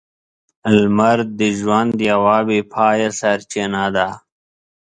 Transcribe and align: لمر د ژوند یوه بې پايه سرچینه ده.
لمر 0.77 1.17
د 1.39 1.39
ژوند 1.59 1.93
یوه 2.09 2.37
بې 2.47 2.59
پايه 2.73 3.09
سرچینه 3.19 3.85
ده. 3.95 4.07